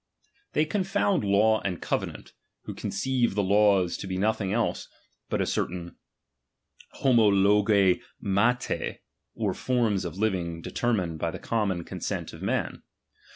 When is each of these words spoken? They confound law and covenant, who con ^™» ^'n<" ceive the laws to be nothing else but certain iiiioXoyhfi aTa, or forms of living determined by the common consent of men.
They 0.53 0.65
confound 0.65 1.23
law 1.23 1.61
and 1.63 1.79
covenant, 1.79 2.33
who 2.63 2.73
con 2.73 2.89
^™» 2.91 2.93
^'n<" 2.93 2.93
ceive 2.93 3.35
the 3.35 3.43
laws 3.43 3.97
to 3.97 4.07
be 4.07 4.17
nothing 4.17 4.51
else 4.51 4.87
but 5.29 5.47
certain 5.47 5.95
iiiioXoyhfi 7.03 8.01
aTa, 8.23 8.97
or 9.35 9.53
forms 9.53 10.03
of 10.03 10.17
living 10.17 10.63
determined 10.63 11.19
by 11.19 11.29
the 11.29 11.37
common 11.37 11.83
consent 11.83 12.33
of 12.33 12.41
men. 12.41 12.81